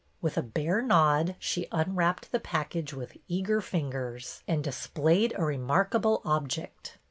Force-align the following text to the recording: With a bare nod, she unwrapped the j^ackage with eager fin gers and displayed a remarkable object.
With 0.19 0.35
a 0.35 0.41
bare 0.41 0.81
nod, 0.81 1.35
she 1.37 1.67
unwrapped 1.71 2.31
the 2.31 2.39
j^ackage 2.39 2.91
with 2.91 3.17
eager 3.27 3.61
fin 3.61 3.91
gers 3.91 4.41
and 4.47 4.63
displayed 4.63 5.31
a 5.37 5.45
remarkable 5.45 6.23
object. 6.25 6.97